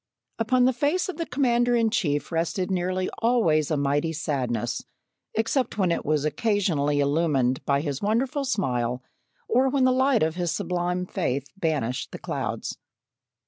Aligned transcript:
Upon 0.39 0.65
the 0.65 0.73
face 0.73 1.09
of 1.09 1.17
the 1.17 1.27
Commander 1.27 1.75
in 1.75 1.91
chief 1.91 2.31
rested 2.31 2.71
nearly 2.71 3.07
always 3.19 3.69
a 3.69 3.77
mighty 3.77 4.13
sadness, 4.13 4.83
except 5.35 5.77
when 5.77 5.91
it 5.91 6.03
was 6.03 6.25
occasionally 6.25 6.99
illumined 6.99 7.63
by 7.65 7.81
his 7.81 8.01
wonderful 8.01 8.43
smile, 8.43 9.03
or 9.47 9.69
when 9.69 9.83
the 9.83 9.91
light 9.91 10.23
of 10.23 10.33
his 10.33 10.51
sublime 10.51 11.05
faith 11.05 11.45
banished 11.55 12.09
the 12.11 12.17
clouds. 12.17 12.79